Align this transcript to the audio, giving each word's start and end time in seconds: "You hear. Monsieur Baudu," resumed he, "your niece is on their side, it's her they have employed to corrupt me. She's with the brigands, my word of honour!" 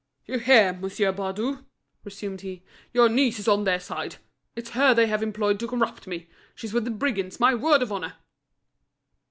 "You 0.25 0.39
hear. 0.39 0.73
Monsieur 0.73 1.11
Baudu," 1.11 1.63
resumed 2.03 2.41
he, 2.41 2.63
"your 2.91 3.07
niece 3.07 3.37
is 3.37 3.47
on 3.47 3.65
their 3.65 3.79
side, 3.79 4.15
it's 4.55 4.71
her 4.71 4.95
they 4.95 5.05
have 5.05 5.21
employed 5.21 5.59
to 5.59 5.67
corrupt 5.67 6.07
me. 6.07 6.27
She's 6.55 6.73
with 6.73 6.85
the 6.85 6.89
brigands, 6.89 7.39
my 7.39 7.53
word 7.53 7.83
of 7.83 7.91
honour!" 7.91 8.15